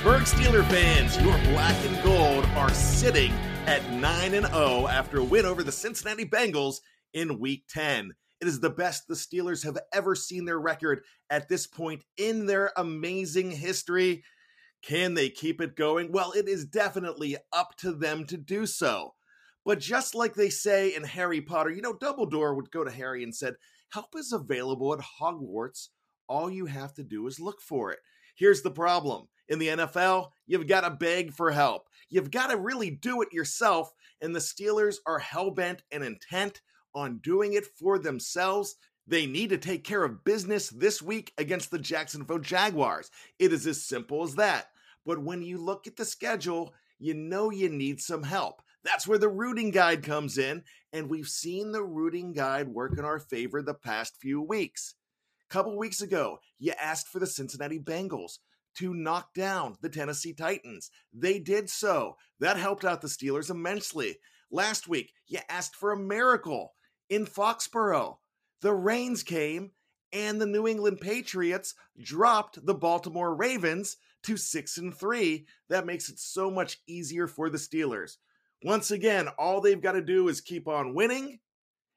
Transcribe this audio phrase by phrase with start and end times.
[0.00, 3.32] Pittsburgh Steeler fans, your black and gold are sitting
[3.66, 6.80] at 9 and 0 after a win over the Cincinnati Bengals
[7.12, 8.14] in week 10.
[8.40, 12.46] It is the best the Steelers have ever seen their record at this point in
[12.46, 14.22] their amazing history.
[14.82, 16.10] Can they keep it going?
[16.10, 19.14] Well, it is definitely up to them to do so.
[19.64, 23.22] But just like they say in Harry Potter, you know, Dumbledore would go to Harry
[23.22, 23.56] and said,
[23.92, 25.88] Help is available at Hogwarts.
[26.28, 27.98] All you have to do is look for it.
[28.36, 31.88] Here's the problem in the NFL, you've got to beg for help.
[32.08, 33.92] You've got to really do it yourself.
[34.22, 36.60] And the Steelers are hell bent and intent
[36.94, 38.76] on doing it for themselves.
[39.06, 43.10] They need to take care of business this week against the Jacksonville Jaguars.
[43.40, 44.68] It is as simple as that.
[45.04, 48.62] But when you look at the schedule, you know you need some help.
[48.84, 50.62] That's where the rooting guide comes in,
[50.92, 54.94] and we've seen the rooting guide work in our favor the past few weeks.
[55.50, 58.38] A couple weeks ago, you asked for the Cincinnati Bengals
[58.78, 60.90] to knock down the Tennessee Titans.
[61.12, 62.16] They did so.
[62.38, 64.18] That helped out the Steelers immensely.
[64.50, 66.74] Last week, you asked for a miracle
[67.08, 68.18] in Foxborough.
[68.62, 69.72] The rains came,
[70.12, 75.46] and the New England Patriots dropped the Baltimore Ravens to 6 and 3.
[75.68, 78.16] That makes it so much easier for the Steelers.
[78.62, 81.38] Once again, all they've got to do is keep on winning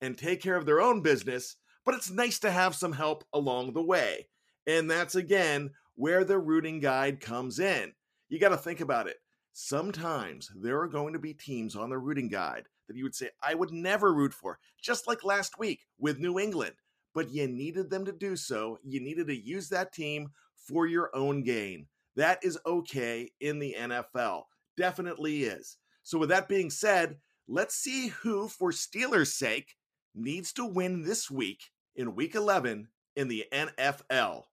[0.00, 3.72] and take care of their own business, but it's nice to have some help along
[3.72, 4.28] the way.
[4.66, 7.92] And that's again where the rooting guide comes in.
[8.28, 9.16] You got to think about it.
[9.52, 13.30] Sometimes there are going to be teams on the rooting guide that you would say,
[13.42, 16.74] I would never root for, just like last week with New England.
[17.14, 18.78] But you needed them to do so.
[18.84, 21.86] You needed to use that team for your own gain.
[22.16, 24.42] That is okay in the NFL.
[24.76, 25.76] Definitely is.
[26.02, 27.16] So, with that being said,
[27.48, 29.74] let's see who, for Steelers' sake,
[30.14, 34.44] needs to win this week in week 11 in the NFL.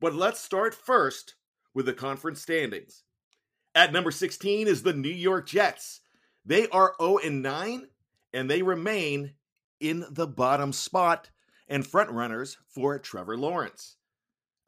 [0.00, 1.34] But let's start first
[1.74, 3.04] with the conference standings.
[3.74, 6.00] At number 16 is the New York Jets.
[6.44, 7.86] They are 0 and 9
[8.32, 9.34] and they remain
[9.80, 11.30] in the bottom spot
[11.68, 13.96] and front runners for Trevor Lawrence.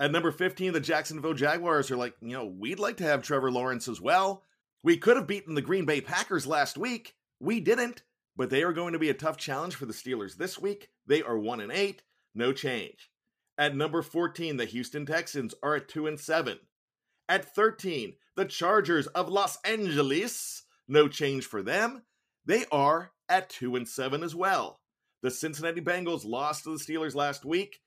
[0.02, 3.52] At number 15, the Jacksonville Jaguars are like, you know, we'd like to have Trevor
[3.52, 4.42] Lawrence as well.
[4.82, 7.14] We could have beaten the Green Bay Packers last week.
[7.38, 8.02] We didn't,
[8.36, 10.88] but they are going to be a tough challenge for the Steelers this week.
[11.06, 12.02] They are 1 and 8,
[12.34, 13.12] no change.
[13.56, 16.58] At number 14, the Houston Texans are at 2 and 7.
[17.28, 22.02] At 13, the Chargers of Los Angeles, no change for them.
[22.44, 24.80] They are at 2 and 7 as well.
[25.22, 27.78] The Cincinnati Bengals lost to the Steelers last week.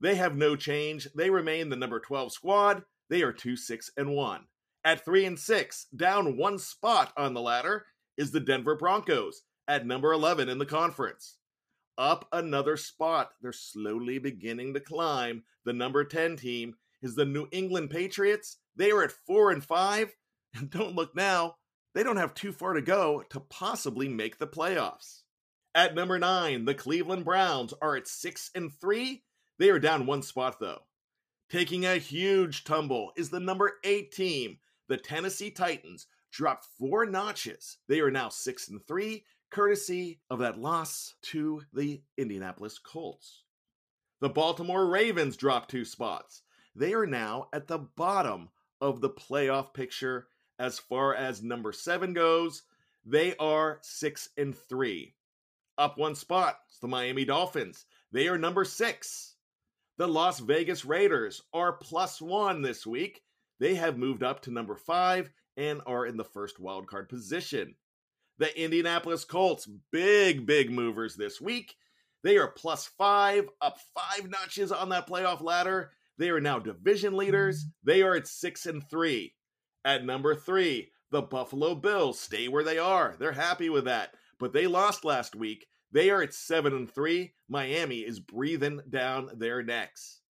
[0.00, 1.08] They have no change.
[1.14, 2.84] They remain the number 12 squad.
[3.10, 4.46] They are 2 6 and 1.
[4.84, 7.86] At 3 and 6, down one spot on the ladder,
[8.16, 11.36] is the Denver Broncos at number 11 in the conference.
[11.96, 15.42] Up another spot, they're slowly beginning to climb.
[15.64, 18.58] The number 10 team is the New England Patriots.
[18.76, 20.14] They are at 4 and 5,
[20.54, 21.56] and don't look now,
[21.94, 25.22] they don't have too far to go to possibly make the playoffs.
[25.74, 29.22] At number 9, the Cleveland Browns are at 6 and 3.
[29.58, 30.82] They are down one spot though.
[31.50, 34.58] Taking a huge tumble is the number 8 team,
[34.88, 37.78] the Tennessee Titans dropped four notches.
[37.88, 43.44] They are now 6 and 3, courtesy of that loss to the Indianapolis Colts.
[44.20, 46.42] The Baltimore Ravens dropped two spots.
[46.74, 48.50] They are now at the bottom
[48.80, 50.28] of the playoff picture
[50.58, 52.62] as far as number seven goes.
[53.04, 55.14] They are six and three.
[55.78, 57.86] Up one spot, it's the Miami Dolphins.
[58.12, 59.36] They are number six.
[59.98, 63.20] The Las Vegas Raiders are plus one this week.
[63.58, 67.74] They have moved up to number five and are in the first wildcard position.
[68.38, 71.74] The Indianapolis Colts, big, big movers this week.
[72.22, 75.90] They are plus five, up five notches on that playoff ladder.
[76.16, 77.66] They are now division leaders.
[77.82, 79.34] They are at six and three.
[79.84, 83.16] At number three, the Buffalo Bills stay where they are.
[83.18, 84.10] They're happy with that.
[84.38, 85.66] But they lost last week.
[85.92, 87.32] They are at 7 and 3.
[87.48, 90.20] Miami is breathing down their necks.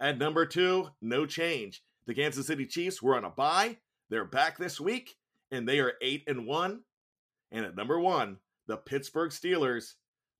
[0.00, 1.82] At number 2, no change.
[2.06, 3.78] The Kansas City Chiefs were on a bye.
[4.08, 5.16] They're back this week
[5.50, 6.80] and they are 8 and 1.
[7.52, 9.94] And at number 1, the Pittsburgh Steelers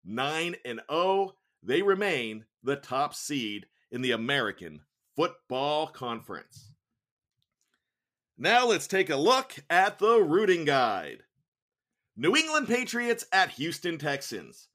[0.04, 1.34] 9 and 0.
[1.62, 4.80] They remain the top seed in the American
[5.14, 6.72] Football Conference.
[8.38, 11.22] Now let's take a look at the rooting guide.
[12.14, 14.68] New England Patriots at Houston Texans.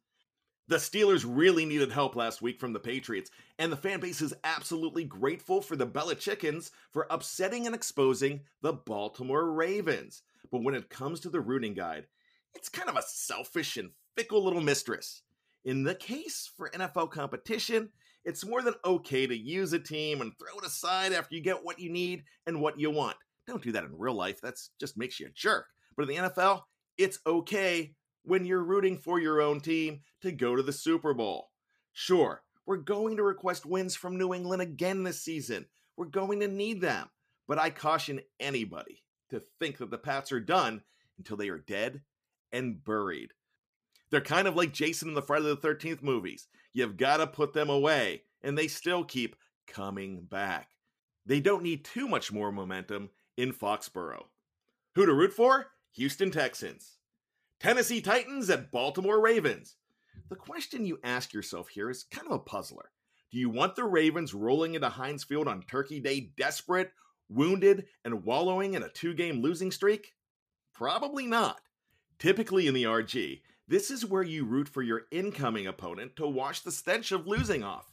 [0.69, 3.29] The Steelers really needed help last week from the Patriots,
[3.59, 8.41] and the fan base is absolutely grateful for the Bella Chickens for upsetting and exposing
[8.63, 10.23] the Baltimore Ravens.
[10.51, 12.07] But when it comes to the rooting guide,
[12.55, 15.21] it's kind of a selfish and fickle little mistress.
[15.63, 17.89] In the case for NFL competition,
[18.25, 21.63] it's more than okay to use a team and throw it aside after you get
[21.63, 23.15] what you need and what you want.
[23.45, 24.41] Don't do that in real life.
[24.41, 25.67] That's just makes you a jerk.
[25.95, 26.63] But in the NFL,
[26.97, 31.49] it's okay when you're rooting for your own team to go to the Super Bowl.
[31.93, 35.65] Sure, we're going to request wins from New England again this season.
[35.95, 37.09] We're going to need them.
[37.47, 40.83] But I caution anybody to think that the Pats are done
[41.17, 42.01] until they are dead
[42.51, 43.31] and buried.
[44.09, 46.47] They're kind of like Jason in the Friday the 13th movies.
[46.73, 49.35] You've got to put them away, and they still keep
[49.65, 50.69] coming back.
[51.25, 54.25] They don't need too much more momentum in Foxborough.
[54.95, 55.67] Who to root for?
[55.97, 56.97] Houston Texans.
[57.59, 59.77] Tennessee Titans at Baltimore Ravens.
[60.29, 62.91] The question you ask yourself here is kind of a puzzler.
[63.31, 66.91] Do you want the Ravens rolling into Heinz Field on Turkey Day desperate,
[67.29, 70.13] wounded, and wallowing in a two game losing streak?
[70.71, 71.61] Probably not.
[72.19, 76.61] Typically in the RG, this is where you root for your incoming opponent to wash
[76.61, 77.91] the stench of losing off.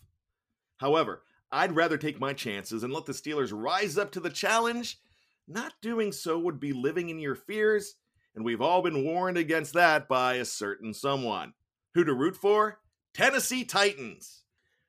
[0.77, 4.99] However, I'd rather take my chances and let the Steelers rise up to the challenge
[5.47, 7.95] not doing so would be living in your fears,
[8.35, 11.55] and we've all been warned against that by a certain someone.
[11.95, 12.81] Who to root for?
[13.13, 14.43] Tennessee Titans.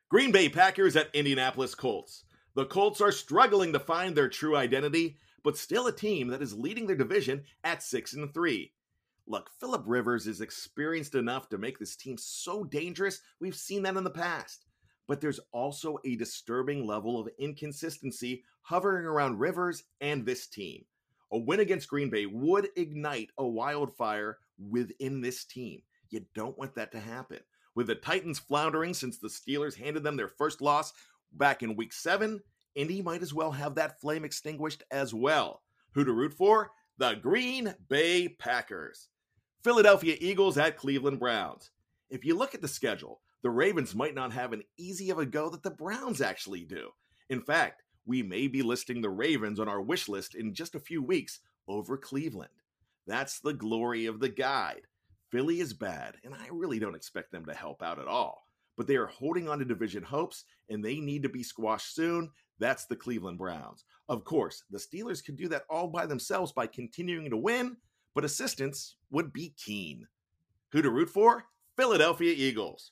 [0.09, 2.23] Green Bay Packers at Indianapolis Colts.
[2.55, 6.57] The Colts are struggling to find their true identity, but still a team that is
[6.57, 8.71] leading their division at 6 and 3.
[9.27, 13.21] Look, Philip Rivers is experienced enough to make this team so dangerous.
[13.39, 14.65] We've seen that in the past
[15.07, 20.83] but there's also a disturbing level of inconsistency hovering around Rivers and this team.
[21.31, 25.81] A win against Green Bay would ignite a wildfire within this team.
[26.09, 27.39] You don't want that to happen.
[27.75, 30.93] With the Titans floundering since the Steelers handed them their first loss
[31.33, 32.41] back in week seven,
[32.75, 35.61] Indy might as well have that flame extinguished as well.
[35.93, 36.71] Who to root for?
[36.97, 39.09] The Green Bay Packers.
[39.63, 41.71] Philadelphia Eagles at Cleveland Browns.
[42.09, 45.25] If you look at the schedule, the Ravens might not have an easy of a
[45.27, 46.89] go that the Browns actually do.
[47.29, 50.79] In fact, we may be listing the Ravens on our wish list in just a
[50.79, 52.49] few weeks over Cleveland.
[53.05, 54.81] That's the glory of the guide.
[55.29, 58.47] Philly is bad, and I really don't expect them to help out at all.
[58.77, 62.31] But they are holding on to division hopes, and they need to be squashed soon.
[62.57, 63.85] That's the Cleveland Browns.
[64.09, 67.77] Of course, the Steelers could do that all by themselves by continuing to win,
[68.15, 70.07] but assistance would be keen.
[70.71, 71.45] Who to root for?
[71.77, 72.91] Philadelphia Eagles.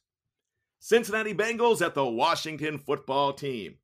[0.85, 3.75] Cincinnati Bengals at the Washington football team.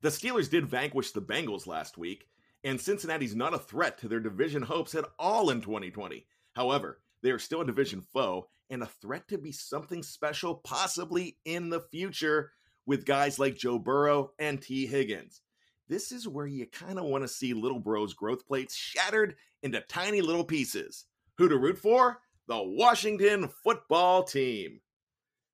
[0.00, 2.26] The Steelers did vanquish the Bengals last week,
[2.64, 6.26] and Cincinnati's not a threat to their division hopes at all in 2020.
[6.56, 11.36] However, they are still a division foe and a threat to be something special possibly
[11.44, 12.50] in the future
[12.84, 15.42] with guys like Joe Burrow and Tee Higgins.
[15.86, 19.80] This is where you kind of want to see little bro's growth plates shattered into
[19.82, 21.04] tiny little pieces.
[21.36, 22.18] Who to root for?
[22.48, 24.80] The Washington football team.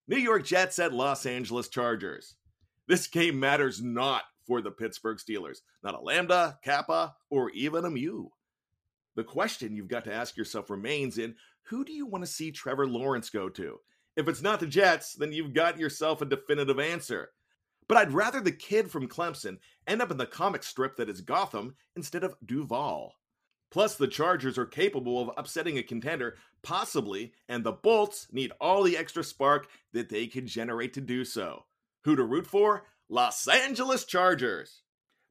[0.06, 2.34] New York Jets at Los Angeles Chargers.
[2.86, 7.90] This game matters not for the Pittsburgh Steelers, not a lambda, kappa, or even a
[7.90, 8.26] mu.
[9.16, 12.50] The question you've got to ask yourself remains in who do you want to see
[12.50, 13.80] Trevor Lawrence go to?
[14.16, 17.30] If it's not the Jets, then you've got yourself a definitive answer.
[17.88, 19.56] But I'd rather the kid from Clemson
[19.86, 23.14] end up in the comic strip that is Gotham instead of Duval.
[23.74, 28.84] Plus, the Chargers are capable of upsetting a contender, possibly, and the Bolts need all
[28.84, 31.64] the extra spark that they can generate to do so.
[32.04, 32.86] Who to root for?
[33.08, 34.82] Los Angeles Chargers.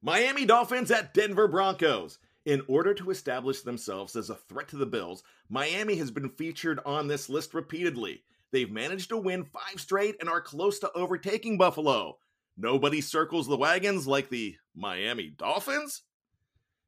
[0.02, 2.20] Miami Dolphins at Denver Broncos.
[2.46, 6.82] In order to establish themselves as a threat to the Bills, Miami has been featured
[6.86, 8.26] on this list repeatedly.
[8.52, 12.18] They've managed to win five straight and are close to overtaking Buffalo.
[12.58, 16.02] Nobody circles the wagons like the Miami Dolphins?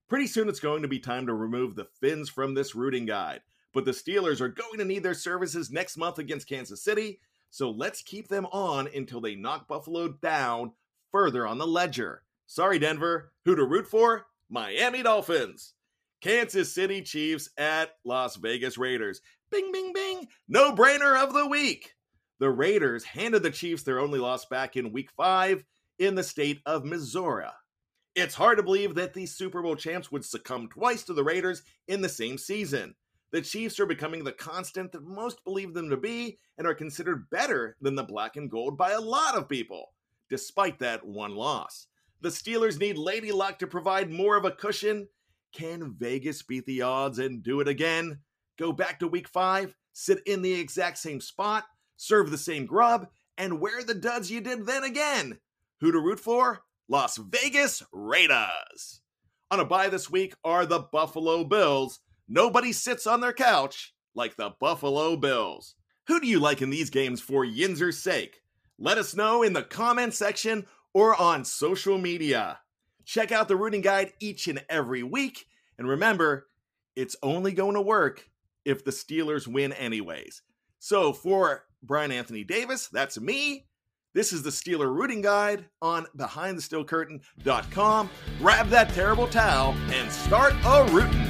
[0.08, 3.42] Pretty soon it's going to be time to remove the fins from this rooting guide,
[3.74, 7.20] but the Steelers are going to need their services next month against Kansas City,
[7.50, 10.74] so let's keep them on until they knock Buffalo down
[11.12, 12.22] further on the ledger.
[12.46, 13.32] Sorry, Denver.
[13.46, 14.28] Who to root for?
[14.50, 15.74] Miami Dolphins.
[16.22, 19.22] Kansas City Chiefs at Las Vegas Raiders.
[19.50, 20.28] Bing, bing, bing.
[20.48, 21.94] No brainer of the week.
[22.40, 25.64] The Raiders handed the Chiefs their only loss back in week five
[25.98, 27.46] in the state of Missouri.
[28.16, 31.64] It's hard to believe that the Super Bowl champs would succumb twice to the Raiders
[31.90, 32.96] in the same season.
[33.32, 37.30] The Chiefs are becoming the constant that most believe them to be and are considered
[37.30, 39.92] better than the black and gold by a lot of people,
[40.30, 41.88] despite that one loss.
[42.22, 45.10] The Steelers need Lady Luck to provide more of a cushion.
[45.52, 48.20] Can Vegas beat the odds and do it again?
[48.58, 51.66] Go back to week five, sit in the exact same spot,
[51.98, 55.38] serve the same grub, and wear the duds you did then again.
[55.82, 56.65] Who to root for?
[56.88, 59.02] Las Vegas Raiders.
[59.50, 62.00] On a bye this week are the Buffalo Bills.
[62.28, 65.76] Nobody sits on their couch like the Buffalo Bills.
[66.08, 68.42] Who do you like in these games for Yinzer's sake?
[68.78, 72.60] Let us know in the comment section or on social media.
[73.04, 75.46] Check out the rooting guide each and every week.
[75.78, 76.48] And remember,
[76.96, 78.30] it's only going to work
[78.64, 80.42] if the Steelers win, anyways.
[80.80, 83.66] So for Brian Anthony Davis, that's me.
[84.16, 88.10] This is the Steeler Rooting Guide on BehindTheSteelCurtain.com.
[88.40, 91.25] Grab that terrible towel and start a rooting.